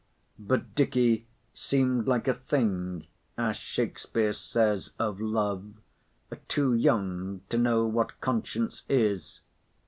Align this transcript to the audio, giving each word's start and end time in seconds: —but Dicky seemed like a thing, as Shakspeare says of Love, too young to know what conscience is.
—but 0.39 0.73
Dicky 0.73 1.27
seemed 1.53 2.07
like 2.07 2.27
a 2.27 2.33
thing, 2.33 3.05
as 3.37 3.55
Shakspeare 3.55 4.33
says 4.33 4.93
of 4.97 5.21
Love, 5.21 5.73
too 6.47 6.73
young 6.73 7.41
to 7.49 7.59
know 7.59 7.85
what 7.85 8.19
conscience 8.19 8.83
is. 8.89 9.41